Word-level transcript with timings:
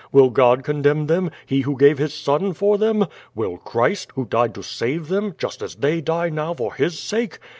Will 0.11 0.31
God 0.31 0.63
condemn 0.63 1.05
them, 1.05 1.29
He 1.45 1.61
who 1.61 1.77
gave 1.77 1.99
His 1.99 2.11
Son 2.11 2.53
for 2.53 2.79
them? 2.79 3.05
Will 3.35 3.57
Christ, 3.59 4.09
who 4.15 4.25
died 4.25 4.55
to 4.55 4.63
save 4.63 5.09
them, 5.09 5.35
just 5.37 5.61
as 5.61 5.75
they 5.75 6.01
die 6.01 6.29
now 6.29 6.55
for 6.55 6.73
His 6.73 6.97
sake? 6.97 7.37